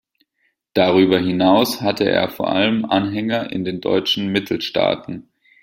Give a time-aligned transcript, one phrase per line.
[0.73, 5.29] Darüber hinaus hatte er vor allem Anhänger in den deutschen Mittelstaaten.